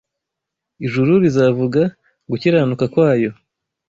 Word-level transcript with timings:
Ijuru 0.85 1.11
rizavuga 1.23 1.81
gukiranuka 2.29 2.85
kwayo 2.93 3.31